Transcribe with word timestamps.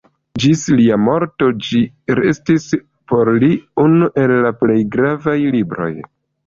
Ĝis 0.43 0.61
lia 0.79 0.97
morto 1.07 1.49
ĝi 1.67 1.83
restis 2.21 2.65
por 3.13 3.33
li 3.45 3.51
unu 3.87 4.13
el 4.25 4.37
la 4.49 4.55
plej 4.65 4.81
gravaj 4.99 5.39
libroj. 5.61 5.95